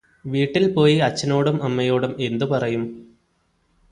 വീട്ടിൽ 0.25 0.63
പോയി 0.73 0.95
അച്ഛനോടും 0.99 1.57
അമ്മയോടും 1.63 2.13
എന്തുപറയും 2.19 2.83